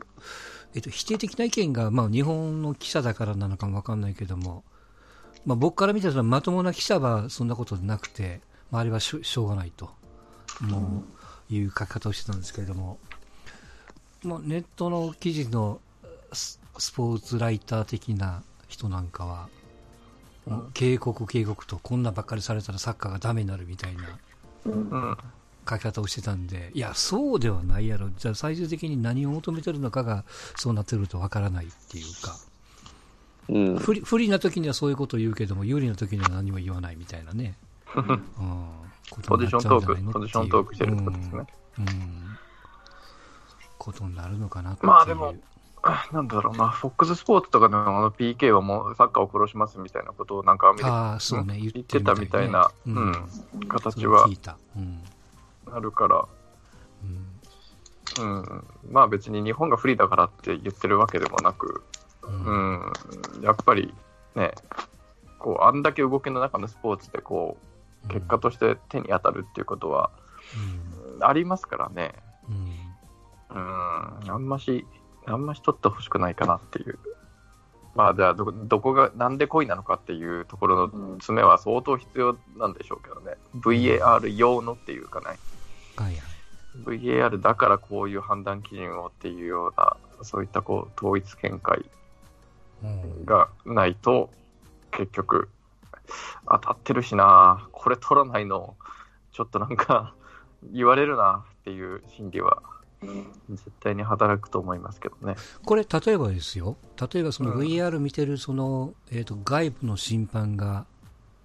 [0.74, 4.64] えっと、否定的な意見が、まあ、日本の記者だからなのかもわかんないけども、
[5.44, 9.90] まあ、僕から見たら、まともな記者はそんなことなくて、まあ、あれはしょしょうがないと、
[10.60, 11.04] も
[11.50, 12.98] う、いう書き方をしてたんですけれども、
[14.22, 15.80] まあ、ネットの記事の
[16.32, 19.48] ススポーツライター的な人なんかは、
[20.72, 24.18] 警告、警告と、こんなばっかりされたらサッカーがダメになるみたいな、
[24.64, 25.18] うん。
[25.68, 30.24] 書き方をしてたんで、いや、そうではないやろ、じゃあ最終的に何を求めてるのかが
[30.56, 32.36] そうなってるとわからないっていうか、
[33.48, 33.78] うん。
[33.78, 37.56] 不利不利な時にはそういうことを言うけども、有利な時には何も言わないみたいなね、
[37.94, 38.68] うん、
[39.26, 41.46] ポジショントーク、ポジショントークしてるってことですね。
[41.78, 42.38] うん、うん。
[43.78, 44.76] ことになるのかな。
[44.82, 45.34] まあでも
[45.82, 53.28] あ なんだろうな、フォックススポーツとかでもあの PK はもうサッカーを殺しますみたいなことをなんかアメリカああ、そうね、言ってたみたいな、ううん。
[53.68, 54.26] 形は。
[54.26, 54.56] れ聞いた。
[54.76, 55.02] うん
[55.72, 56.26] あるから、
[57.02, 57.32] うん。
[58.20, 61.82] うん、まあ別に日本が不利だからって言ってるわけでもなく、
[62.22, 62.80] うん。
[63.36, 63.94] うん、やっぱり
[64.34, 64.52] ね、
[65.38, 67.56] こう、あんだけ動きの中のスポーツでこ
[68.04, 70.10] う、結果として手に当たるっていうことは
[71.20, 72.12] ありますからね、
[72.48, 73.56] うん。
[73.56, 74.86] うん、あんまし、
[75.26, 76.98] あんまし取ってほしくないかなっていう。
[77.94, 83.36] まあじゃあど、どこが、なんで恋なのかっていうところの詰めは相当必要なんでしょうけどね。
[83.56, 85.38] VAR 用のっていうかね。
[85.96, 86.16] はいはい
[86.84, 91.84] VAR だからこういう判断基準をっていうような、そういったこう統一見解
[92.82, 93.24] うん。
[93.24, 94.30] がないと、
[94.90, 95.48] 結局、
[96.48, 98.76] 当たってるしな、これ取らないの、
[99.32, 100.14] ちょっとなんか、
[100.72, 102.62] 言われるなっていう心理は、
[103.50, 105.36] 絶対に働くと思いますけどね。
[105.64, 110.86] これ、例えばですよ、例えばそのうん VR 見てるその、えー、と外部の審判が、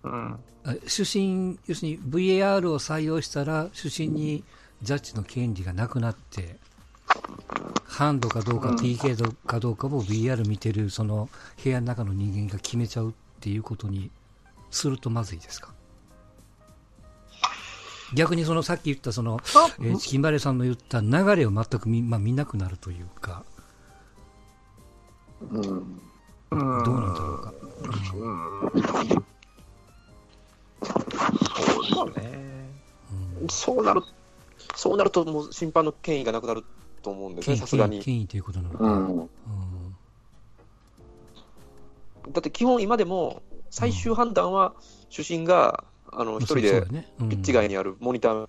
[0.08, 0.40] うん。
[0.66, 4.44] あ主審、要するに VAR を採用したら、主審に
[4.82, 6.58] ジャッジの権利がなくなって、
[7.86, 11.30] ハンドかどうか、うん PK かどうかも VR 見てるその
[11.64, 14.12] 部屋の中の人間が決めちゃうっていうことに
[14.72, 15.72] するとまずいですか？
[18.14, 19.40] 逆にそのさっき言ったその、
[19.80, 23.44] えーチキンバレーさんの言った流れを全く見,、まあ、見なくなるというか、
[25.50, 25.62] うん。
[25.62, 25.84] うん
[26.50, 27.54] どうなんだろうか？
[28.16, 29.26] うん
[31.94, 32.32] そうですね。
[33.42, 34.02] うんそうなる、
[34.76, 36.64] そうなるともう審判の権威がなくなる
[37.02, 38.02] と思うんですね、権さすがに。
[38.02, 38.84] 権威ということなのか。
[38.84, 39.22] うん。
[39.22, 39.30] うん
[42.32, 44.74] だって基本今でも最終判断は
[45.10, 46.86] 主審が、あの、一人で
[47.20, 48.48] ピッチ外にあるモニター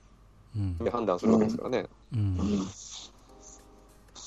[0.56, 1.86] うんで判断するわけですからね。
[2.12, 2.66] うん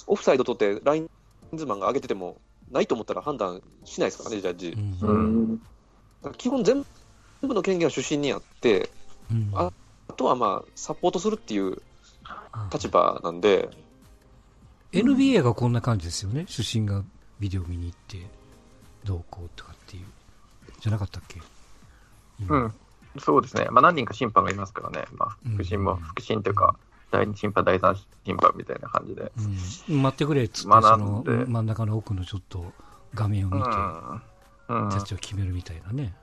[0.07, 1.09] オフサイド取ってライン
[1.53, 2.37] ズマンが上げてても、
[2.71, 4.77] ないと思ったら判断しないですからね、ジャッジ。
[5.01, 5.57] うんうん。
[5.57, 5.63] だ
[6.23, 6.85] から基本全
[7.41, 9.00] 部の権限は主審にあって、うん
[9.53, 9.71] あ
[10.09, 11.81] あとはまあ、サポートするっていう
[12.71, 13.69] 立場なんで、
[14.91, 16.45] NBA がこんな感じですよね。
[16.47, 17.03] 主審が
[17.39, 18.27] ビデオ見に行って、
[19.05, 20.05] どうこうとかっていう。
[20.79, 21.41] じゃなかったっけ？
[22.39, 22.73] 今うん。
[23.19, 23.67] そうですね。
[23.71, 25.05] まあ何人か審判がいますからね。
[25.13, 26.75] まあ副審も、うん副審というか、
[27.09, 29.31] 第二審判、第三審判みたいな感じで。
[29.89, 32.73] うん、待ってくれっつって、学その真ん中の奥のちょっと
[33.13, 34.83] 画面を見て、うん。
[34.83, 36.13] うんジャッジを決めるみたいなね。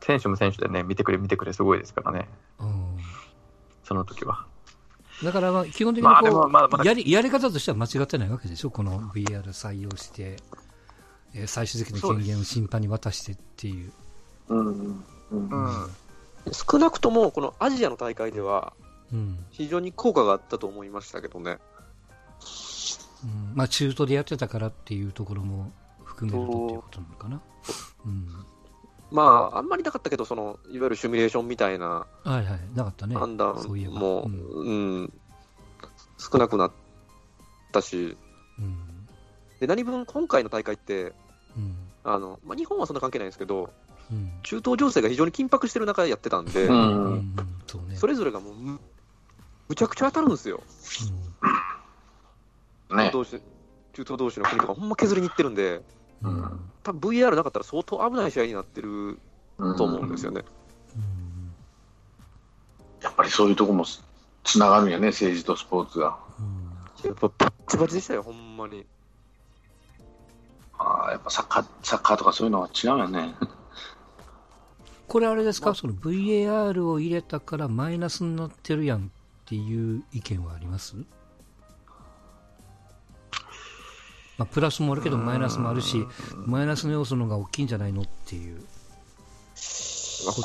[0.00, 2.28] 選手も選手でね、見てくれ、見てくれ、すごいですからね。
[2.60, 2.96] うん
[3.84, 4.46] その時は。
[5.24, 10.36] だからまあ基本的にこう、もまだまだやりやり方としては間違ってないわけでしょ、この VR 採用して、
[11.34, 13.92] えー最終的な権限を審判に渡してっていう。
[14.48, 14.66] うん。
[15.30, 15.48] うん。
[15.50, 15.90] うん。
[16.52, 18.72] 少なくともこのアジアの大会では、
[19.12, 21.58] うん非常に効果があったと思いましたけどね。
[23.24, 25.72] うんまあ、中途でやってたからっていうところも
[26.04, 27.40] 含めるとっていうことなのかな。
[28.06, 28.28] うん、
[29.10, 32.44] まあ、あんまりなかったけど、そのいわゆるシミュレーションみたいなはいはい、
[32.74, 33.16] なかったね。
[33.16, 33.92] 判断そういえば。
[33.94, 35.00] も、うん。
[35.00, 35.12] うん。
[36.18, 36.72] 少なくなっ
[37.72, 38.16] たし、
[38.58, 39.08] うん。
[39.60, 41.14] で何分今回の大会って、
[41.56, 41.76] うん。
[42.04, 43.70] あのまあ、日本はそんな関係ないんですけど、
[44.10, 44.30] うん。
[44.42, 46.78] 中東情勢が非常に緊迫してる中でやってたんで、ううん
[47.16, 47.36] ん。
[47.66, 47.96] そうね。
[47.96, 48.80] それぞれがもうむ、
[49.68, 50.62] むちゃくちゃ当たるんですよ、
[52.96, 53.10] ね。
[53.12, 53.40] 同士
[53.92, 55.82] 中東同士の国とか、ほんま削りにいってるんで、
[56.22, 59.18] うん多分 VR なかったら相当危ない試合になってる
[59.76, 60.42] と思うんですよね。
[60.96, 61.52] うん
[63.02, 63.84] やっぱりそういうとこも
[64.44, 66.18] つながるんやね、政治とスポーツが。
[66.38, 66.68] うん
[67.04, 68.84] やっぱバッチバチでしたよ、ほんまに。
[70.78, 73.34] ああ、やっぱサッカー、サッカーとかそういうのは違うよね。
[75.06, 79.08] これあれですか、その VAR を入れたからマイナスになってるやんっ
[79.46, 80.96] ていう意見はあります？
[84.38, 86.06] まあ、プラスもあるけどマイナスもあるし、
[86.46, 88.62] マイナスの要素の方が大きいんじゃないのっていう。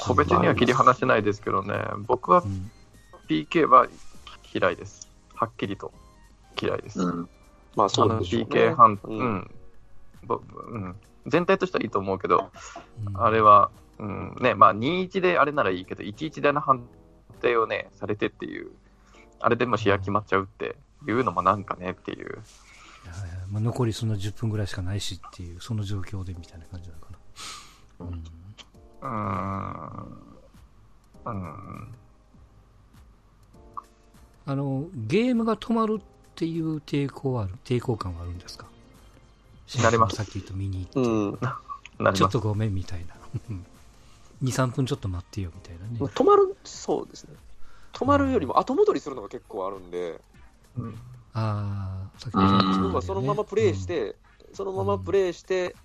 [0.06, 1.76] 個別には切り離せないですけどね、
[2.08, 2.44] 僕は
[3.28, 3.88] PK は
[4.54, 5.08] 嫌いです。
[5.36, 5.92] はっきりと
[6.62, 7.02] 嫌いです。
[7.02, 7.30] うん、
[7.76, 8.44] まあそうですね。
[8.44, 9.52] PK 判、うん、うん、
[10.72, 10.96] うん。
[11.28, 12.50] 全体としてはいいと思うけど、
[13.08, 16.84] うん、あれは、うんね、まあ2-1であれならいいけど、1-1での判
[17.42, 18.72] 定をね、されてっていう、
[19.40, 20.76] あれでも試合決まっちゃうって
[21.08, 22.40] いうのもなんかねっていう。
[23.50, 27.18] まあ、残りその10分ぐらいしかないしっていう、その状況でみたいな感じなのかな。
[28.06, 28.24] うん
[31.26, 31.88] うん。
[34.46, 36.04] あの、ゲームが止まるっ
[36.36, 38.66] ていう抵抗はある、抵抗感はあるんですか？
[39.82, 40.16] なります。
[40.18, 41.40] さっき言った見に行って。
[42.04, 43.16] うん、ちょっとごめんみたいな。
[44.44, 45.98] 2、3分ちょっと待ってよみたいなね。
[46.00, 47.36] 止まる、そうですね。
[47.94, 50.20] 止まるよりも後戻りするのが結構あるんで。
[50.78, 51.00] うん、
[51.34, 54.16] ああ、さっき言った、ね、そのままプレイして、
[54.50, 55.76] うん、そのままプレイして、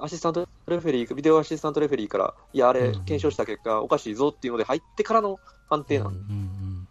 [0.00, 5.38] アシスタントレフェリー、ビデオアシスタントレフェリーから、いや、あれ、検証した結果、おかしいぞっていうので入ってからの
[5.68, 6.86] 判定なん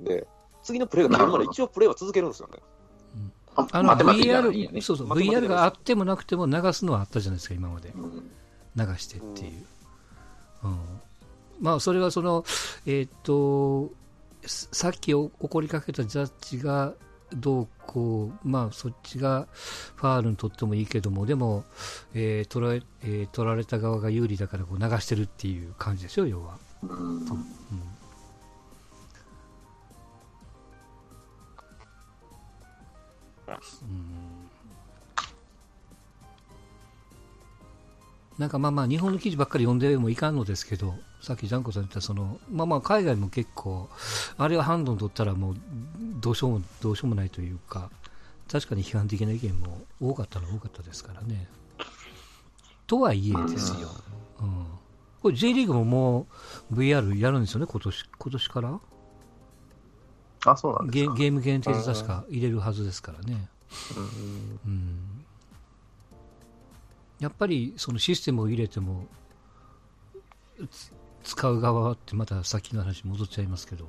[0.00, 0.26] で、
[0.62, 2.58] 次のプレーが出るまで一応プレーは続けるんですよね。
[3.72, 7.92] あの VR、そうそう、VR があってもなくても流すのはあったじゃないですか、今まで。
[8.76, 9.66] 流してっていう。
[10.62, 10.78] うん、
[11.60, 12.44] まあ、それはその、
[12.86, 13.90] えっ、と、
[14.46, 16.94] さっき怒りかけたジャッジが
[17.32, 19.46] どうこう、まあ、そっちが
[19.96, 21.64] ファールにとってもいいけども、でも、
[22.14, 26.58] えー取らえー、取られた側が有利だからこう流してるっていう感じですよ、要は。
[26.82, 27.24] うん、うん。
[38.38, 43.88] なんかまあまあ日本の記事ばっかり読んでもいかんのですけど、さっきジャンコさん言ったその、まあまあ海外も結構、
[44.38, 45.56] あれはハンドン取ったらもう
[46.20, 47.90] どうしようも、どうしようもないというか、
[48.50, 51.46] 確かに批判的な意見も多かったのは多かったですからね。
[52.86, 53.88] とはいえですよ。
[54.40, 54.66] うん。
[55.22, 56.26] これ J リーグもも
[56.70, 58.80] う VR やるんですよね、今年、今年から？
[60.46, 63.48] あ、そうなんですかゲーム限定で確か入れるはずですからね。
[64.66, 65.24] うん、うん
[67.20, 69.06] やっぱりそのシステムを入れても
[71.22, 73.86] 使う側ってまたさっきの話戻っちゃいますけど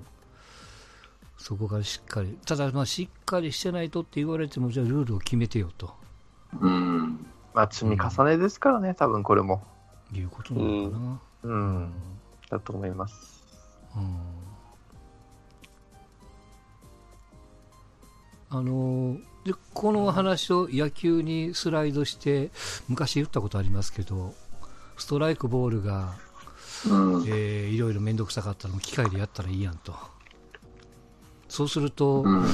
[1.37, 5.93] そこがしっかりただまあしっかりしてないとって言われてもじゃあルールを決めてよと。
[6.59, 7.25] うん。
[7.53, 9.63] まあ積み重ねですからね、うん、多分これも。
[10.13, 11.21] いうことなのかな。
[11.43, 11.93] うん、うん、
[12.49, 13.43] だと思います。
[13.95, 14.19] うん。
[18.53, 22.51] あのでこの話を野球にスライドして
[22.89, 24.33] 昔言ったことありますけど
[24.97, 26.15] ストライクボールが、
[26.87, 29.93] うん、えー、いろいろ面倒くさかったのを機械でやったらいいやんと。
[31.47, 32.45] そうすると、うん、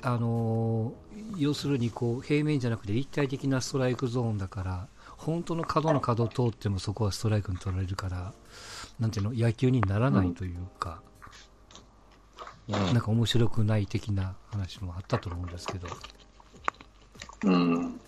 [0.00, 0.94] あの
[1.36, 4.88] 要するにこう平面じゃなくて立体的なストライクゾーンだから
[5.18, 8.32] 本当の角の角を通ってもそこはストライクに取られるから
[8.98, 11.02] なんていうの野球にならないというか、
[12.68, 15.88] なんか面白くない的な話もあったと思うんですけど。
[17.44, 18.00] うん。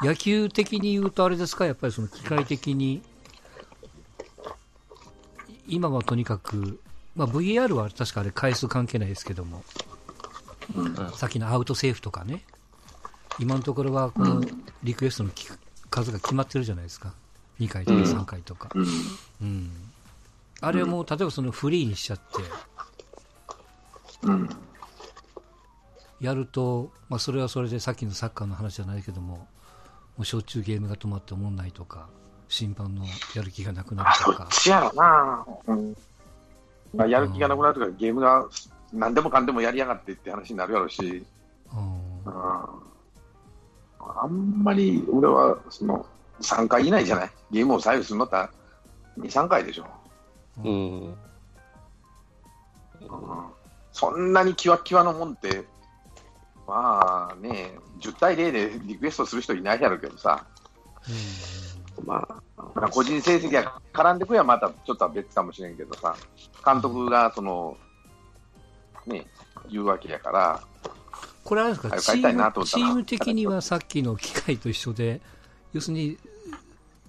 [0.00, 3.02] 野球的に言うとあれですか、やっぱりその機械的に、
[5.66, 6.80] 今はとにかく、
[7.16, 9.62] まあ、VR は確かあれ回数関係ないですけども、
[10.74, 12.42] うん、さっきのアウトセーフとかね、
[13.38, 14.42] 今のところはこの
[14.82, 15.30] リクエストの
[15.90, 17.14] 数が決まってるじゃないですか。
[17.60, 18.70] 2回とか3回とか。
[18.74, 18.86] うん。
[19.42, 19.70] うん、
[20.60, 22.24] あれをもう、例えばそのフリーにしちゃって、
[24.22, 24.48] うん、
[26.20, 29.46] やると、まあ、それはそれでさっきのサッカーの話じゃないけども、も
[30.20, 32.08] うしょっちゅうゲームが止まって思んないとか、
[32.54, 34.46] 審判のやる気がなくなるとか。
[34.50, 35.96] そっちやろな、うん。
[36.94, 38.46] まあ、やる気がなくなるとか、ゲームが
[38.92, 41.26] 何でもかんでもやりやがってって話になるやろうし、
[41.72, 42.32] うん、
[43.98, 46.06] あんまり俺はその
[46.40, 48.48] 3回以内じゃない、ゲームを左右するのって2、
[49.24, 49.86] 3回でしょ。
[50.62, 51.14] うん、うん。
[53.90, 55.64] そんなにキワキワのもんって、
[56.68, 60.46] まあね、10対0でリクエストする人いないやろうけどさ、
[62.06, 66.16] まあ、個人成績が絡んでくればまたちょっとは別かもしれんけどさ、
[66.64, 67.76] 監督がその、
[69.06, 69.26] ね、
[69.70, 70.62] 言うわけやから、
[71.44, 72.00] これあれですか？
[72.00, 75.20] チーム、チーム的にはさっきの機械と一緒で、
[75.72, 76.16] 要するに、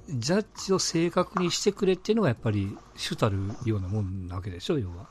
[0.09, 5.07] ジャッジを正確にしてくれっていうのがやっぱり主たるようなもんなわけでしょ、要は。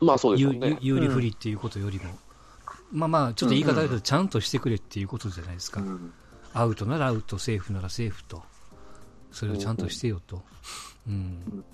[0.00, 0.78] まあそうですね。
[0.80, 2.10] 有利不利っていうことよりも、
[2.92, 5.80] うん、まあまあ、ちょっと言い方だけど、ちゃんとしてくれっていうことじゃないですか。
[5.80, 6.12] うん、
[6.52, 8.42] アウトならアウト、セーフならセーフと。
[9.32, 10.42] それをちゃんとしてよと。
[11.06, 11.64] うん。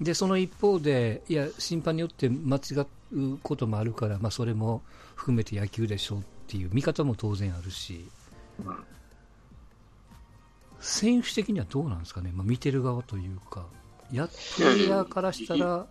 [0.00, 4.82] で、その一方で、いや、審判によって間違うこともあるから、まあそれも
[5.14, 8.04] 含めて野球でしょうっっていう見方も当然あるし、
[10.80, 13.66] 選手的にはどうなんですかね、まあ、見てる側というか、
[14.10, 15.86] やプレイヤーからしたら、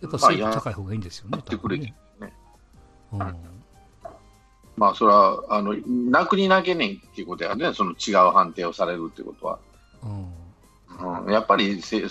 [0.00, 1.92] やっぱ精度高い方がいいんですよね、ってくれね。
[3.12, 3.51] うん
[4.76, 9.58] まあ、それは、あの、泣くに泣けねんっていうことやね、その違う判定をされるっていうことは。
[10.02, 11.24] うん。
[11.24, 12.02] うん、やっぱりせ、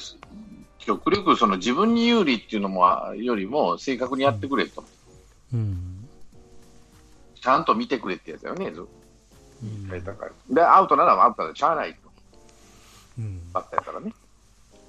[0.80, 4.84] 極力その自分に有利っていうのもよりも正確にやってくれと、
[5.54, 6.08] うん。
[7.40, 8.82] ちゃんと見てくれってやつだよね、ず
[9.64, 9.88] うん
[10.50, 12.00] で、アウトならアウトでしゃあないと、
[13.20, 13.42] うん。
[13.54, 14.14] バッターやからね。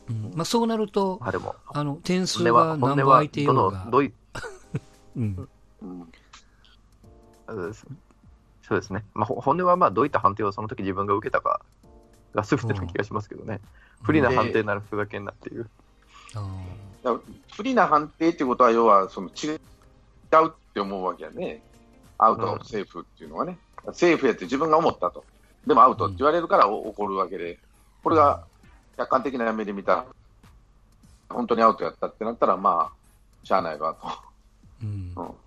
[0.08, 0.32] うん。
[0.34, 4.12] まあ、そうなると、あでも、あの点数は、が本音は何ぼ空いていよどうがの、どうい
[5.16, 5.22] うん
[5.82, 6.00] うん。
[6.00, 6.12] うん
[8.62, 11.60] そうですね、まあ、ほ本音はまあどういった判定をその時自分が受けたか
[12.34, 13.60] が全てな気がしますけどね、
[14.02, 15.68] 不利な判定になるふざけんなっていう。
[16.34, 16.48] あ
[17.02, 21.62] だから不利な判定っていうことは、要はその違うって思うわけやね、
[22.18, 22.64] アウト、うん。
[22.64, 23.58] セーフっていうのはね、
[23.92, 25.24] セーフやって自分が思ったと、
[25.66, 27.58] でもアウトって言われるからお怒るわけで、
[28.02, 28.44] これが
[28.96, 30.06] 客観的な目で見たら、
[31.28, 34.08] 本当にアウトやったってなったら、まあ、しゃあないわと。
[34.82, 35.12] うん。
[35.16, 35.41] うん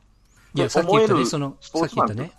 [0.55, 2.31] いや、さっき言ったね、その、さっき言ったね、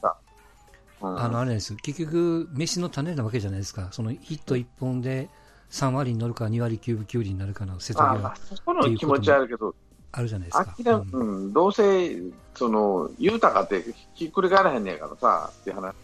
[1.00, 1.76] あの、あれです。
[1.76, 3.88] 結局、飯の種なわけじゃないですか。
[3.92, 5.28] そのヒット1本で
[5.70, 9.74] 3割に乗るか2割9分9厘になるかの瀬戸際あまあ、そこの気持ちはあるけど、
[10.12, 10.74] あるじゃないですか。
[10.78, 12.16] うんうん、どうせ、
[12.54, 15.94] その、豊かってひっくり返らへんねやからさ、って話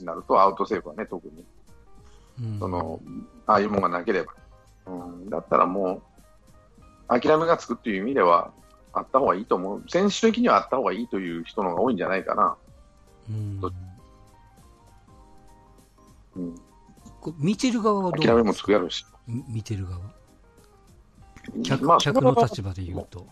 [0.00, 1.44] になると、アウトセーフはね、特に。
[2.40, 3.00] うんその、
[3.46, 4.32] ああいうもんがなければ。
[4.86, 6.02] うん、だったらも
[7.08, 8.52] う、諦めがつくっていう意味では、
[9.00, 9.84] あった方がいいと思う。
[9.88, 12.56] 選手的にはあった方がいいという人の方が多いんじゃないかな。
[13.28, 13.72] うんど
[16.36, 16.54] うん、
[17.38, 18.24] 見てる側はどう？
[18.24, 19.04] 諦めもつくやろうし。
[19.26, 20.00] み見てる側
[21.64, 23.26] 客,、まあ客の立場で言うと。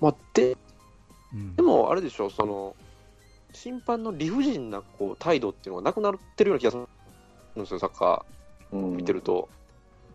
[0.00, 0.56] まあ、で
[1.34, 2.74] うんでも、あれでしょ、その、
[3.52, 6.86] 審判の理不尽なこう態度っていうのがなくなってるような気がするん
[7.62, 8.24] ですよ、サッカ
[8.72, 9.48] うんー見てると。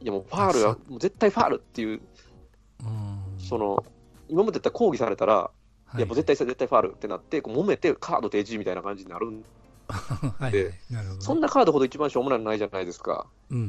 [0.01, 2.01] いや、もうファールは、もう絶対ファールっていう、
[2.81, 3.85] うんその、
[4.33, 5.51] 今までだったら抗議されたら、は
[5.99, 6.01] い。
[6.01, 9.43] や、もう絶対絶対ファールってなって、こう揉めてカード提示みたいな感じになるん
[9.87, 10.43] はい。
[10.43, 10.51] はい。
[10.51, 10.73] で。
[11.19, 13.27] そんなカードほど一番しょうもないのないじゃないですか。
[13.51, 13.57] うん。
[13.57, 13.61] う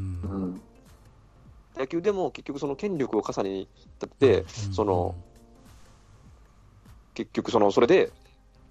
[0.46, 0.60] ん。
[1.76, 3.68] 野球でも結局その権力を重ねに
[4.00, 5.14] 立って、うんその、
[7.12, 8.10] 結局その、それで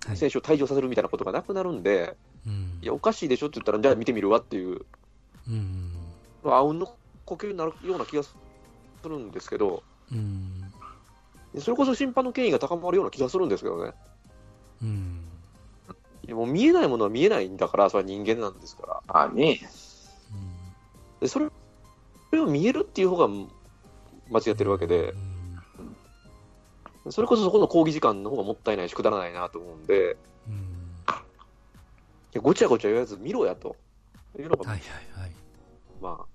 [0.08, 0.18] はい。
[0.18, 2.80] 選手を退場させるみたいなことがなくなるんで、うん。
[2.82, 4.82] いや、おかしいでしょって言ったら、じゃあ見てみるわっていう、
[5.48, 5.94] うん。
[6.46, 6.88] あうんの
[7.26, 8.36] 呼吸になるような気がす
[9.04, 10.63] るんですけど、うん
[11.60, 13.94] それこそ審判の権威が高まるような気がするんですけどね。
[14.82, 15.20] うん
[16.26, 19.04] いやもう見えないものは見えないんだから、それは人間なんですから。
[19.08, 19.60] ああね、
[21.20, 21.48] でそれ
[22.30, 23.48] それを見えるっていう方が間
[24.40, 25.14] 違ってるわけで、
[27.10, 30.84] それこそそこの講義時間の方がもったいないし、くだらないなと思うんで、うん
[32.34, 33.76] いやごちゃごちゃ言わず見ろやと
[34.40, 34.86] いうのが、はいは
[35.20, 35.32] いはい。
[36.02, 36.26] ま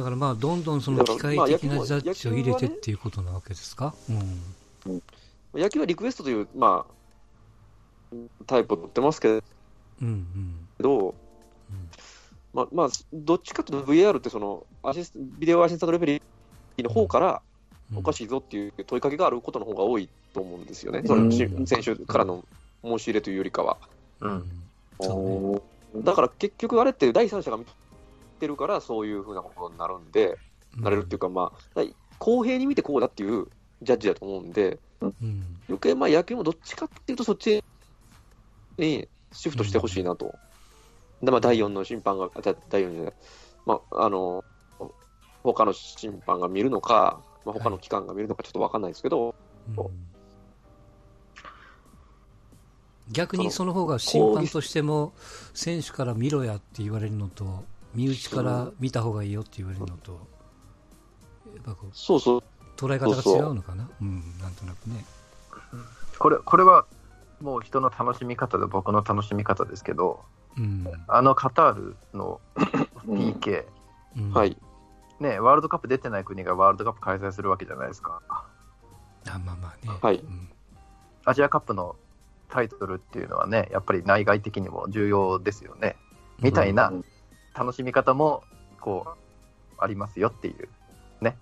[0.00, 3.94] だからまあ、どんどんその機械的なまあジャッジを入れてっていうことなわけですか？
[4.08, 4.12] う
[4.90, 5.02] ん。
[5.54, 6.86] あ、野球はリクエストという、ま
[8.12, 9.42] あ、タイプを取ってますけうん
[10.00, 10.66] うん。
[10.80, 11.14] ど、
[12.54, 16.20] まあ、まあ、どっちかというと VAR ってそのアシスビデオアシスタントレベ
[16.78, 17.42] ルの方から
[17.92, 17.98] うん。
[17.98, 21.32] おかしいぞっていう問いかけがあることの方が多いと思うんですよね、それうん。
[21.66, 22.42] 選手からの
[22.82, 23.76] 申し入れというよりかは。
[24.20, 24.50] うん。
[25.00, 25.60] そ
[25.92, 26.04] うね。
[26.04, 27.66] だから結局あれって第三者が見
[28.40, 30.36] てるからそういうふうなことになるんで、
[30.76, 31.82] なれるっていうか、まあ、
[32.18, 33.46] 公平に見てこうだっていう
[33.82, 35.12] ジャッジだと思うんで、うん。
[35.68, 37.62] 余計まあ野球もどっちかっていうとそっち
[38.78, 40.34] にシフトしてほしいなと。
[41.22, 43.12] で、まあ第4の審判が、第4じゃない、
[43.66, 44.44] まあ、あの、
[45.42, 49.34] 他の審判が見るのか、まあ、他の機関が見るのかちょっとわかんないですけど、
[49.76, 50.10] うん。
[53.12, 55.12] 逆にその方が審判としても
[55.52, 60.12] 選手から見ろやって言われるのと身内から見た方がいいよって言われるのと
[61.54, 62.42] やっぱこうそうそう、
[62.76, 63.88] 捉え方が違うのかな？
[64.00, 65.04] うんなんとなくね。
[66.18, 66.86] これこれは
[67.40, 70.20] もう人の楽しみ方で僕の楽しみ方ですけど、
[70.56, 70.86] うん。
[71.08, 72.40] あのカタールの
[73.08, 73.18] うん。
[73.18, 73.64] PK、
[74.16, 74.32] うん。
[74.32, 74.56] はい。
[75.18, 78.20] ね、ワールドカップ出てない国がワールドカップ開催するわけじゃないですか。
[78.30, 79.98] あまあまあね。
[80.00, 80.16] はい。
[80.16, 80.48] うん。
[81.24, 81.96] アジアカップの
[82.48, 85.96] タイトルっていうのはね、やっぱり内外的にも重要ですよね。
[86.38, 87.04] みたいなうん
[87.54, 88.42] 楽しみ方も、
[88.80, 89.18] こう、
[89.78, 90.68] ありますよっていう。
[91.20, 91.36] ね。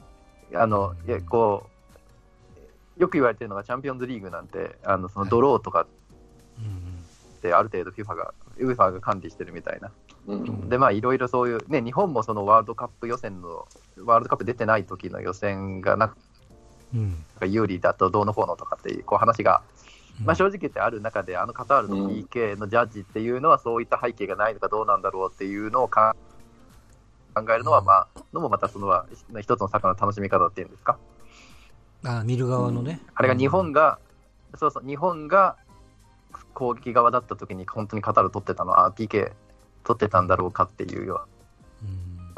[0.54, 1.66] あの、いやこ
[2.96, 5.86] う、よく言われてるのがチャンピオンズリーグなんて、あのそのドローとか
[6.58, 6.98] うん
[7.36, 9.92] ってある程度 FIFA が、UEFA が管理してるみたいな。
[10.26, 13.66] うんで、まあ、いろいろそういう、ね、日本もそのワールドカップ予選の、
[14.04, 16.16] ワールドカップ出てない時の予選がなく
[16.94, 19.62] うん、有利だとどうのこうのとかっていうこう話が、
[20.24, 26.14] まあ、正直言ってある中で、あのカタールの PK のジャッジっていうのは、そういった背景がないのかどうなんだろうっていうのを考
[27.36, 29.04] えるのは、まあ、のもまたその
[29.40, 30.98] 一つのサッカーの楽しみ方っていうんですか。
[32.04, 33.00] あ見る側のね。
[33.14, 33.98] あれが日本が、
[34.56, 35.56] そうそう、日本が
[36.54, 39.32] 攻撃側だった時に本当にカタール取ってたのは、PK
[39.84, 41.26] 取ってたんだろうかっていうよ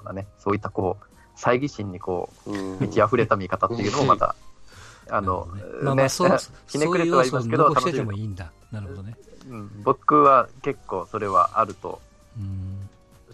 [0.01, 1.05] うなね、そういったこう、
[1.39, 4.35] 猜疑心にこう、満ち溢れた見方っていうのもまた、
[5.11, 5.49] あの、
[5.83, 6.39] まあまあ、そう、
[6.69, 8.51] ひねくれてはいますけど、楽しんでもいいんだ。
[8.73, 9.17] なるほどね。
[9.49, 12.01] うん、僕は結構それはあると、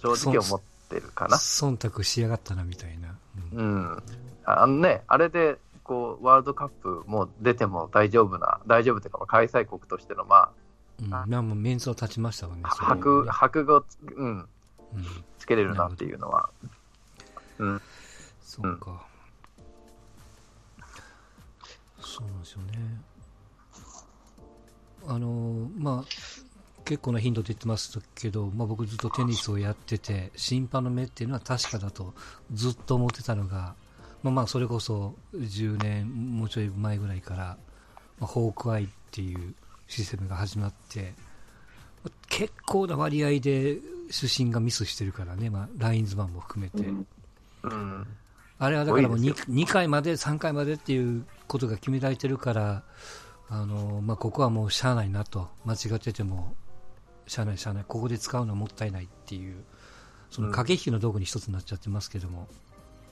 [0.00, 1.36] 正直思ってるかな。
[1.36, 3.14] 忖度しやがったな、みたいな。
[3.52, 4.02] うん。
[4.44, 10.50] あのね、あれで、こう、ワールドカップも出ても大丈夫な、大丈夫というか、開催国としての、まあ、
[11.00, 12.62] うん、なんもメンツを立ちましたわね。
[12.64, 13.84] 白、白語、
[14.16, 14.46] うん、うん、
[15.38, 16.48] つけれるなっていうのは。
[17.58, 17.82] うん。
[18.42, 19.04] そうか。
[22.16, 22.72] そうなんですよね。
[25.06, 26.04] あの、まあ、
[26.86, 32.14] 結構な頻度で言ってますけど、まあ、僕ずっとテニスをやってて、審判の目っていうのは確かだと
[32.52, 33.74] ずっと思ってたのが、
[34.22, 37.58] まあ、まあそれこそ10年、もうちょい前ぐらいから、
[38.18, 39.54] まあ、ホークアイっていう
[39.86, 41.12] システムが始まって、
[42.28, 43.78] 結構な割合で
[44.10, 46.88] 主審がミスしてるからね、まあ、ラインズマンも含めて。
[47.62, 48.06] うん、
[48.58, 52.82] あれはだからもう 2, 2回まで、3回までっていうことが決められてるから、
[53.48, 56.54] あのまあ、ここはもうしゃあないなと、間違ってても、
[57.26, 59.64] しゃあない、しゃあない、ここで使うのはもったいないっていう、
[60.30, 62.48] その駆け引きの道具に一つになっちゃってますけども、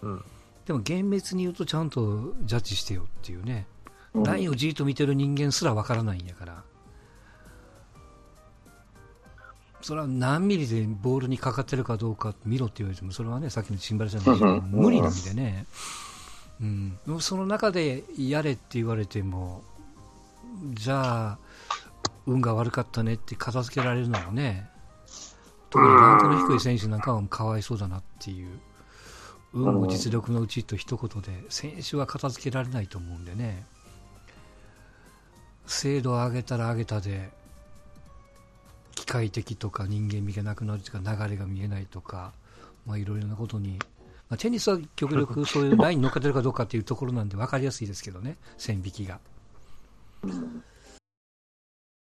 [0.02, 0.24] うん、
[0.66, 3.66] でも厳密に言うとちゃんとジャッジしてよっていうね、
[4.14, 6.64] ラインをじっと見てる人間すらわからないんやから。
[9.82, 15.66] それは何ミリでボールにかかってるかどうか見ろって言われても、それはね、さっきのチンバルじゃないけど、無理なんでね、
[16.60, 19.62] うん、その中でやれって言われても、
[20.74, 21.38] じゃあ、
[22.26, 24.70] 運が悪かったねって片付けられるのもね、
[25.70, 28.60] 特にランクの低い選手なんかはかわいそうだなっていう、
[29.52, 33.66] 運も実力のうちと一言で、選手は片付けられないと思うんでね、
[35.66, 37.30] 精度を上げたら上げたで、
[38.94, 42.32] 機械的とか人間味がなくなるとか流れが見えないとか、
[42.86, 43.78] まあ、いろいろなことに、
[44.34, 49.20] まあ、テニスは極力そういうラインに乗っかってるかどうかっていうところなんで分かりやすいですけどね、線引きが。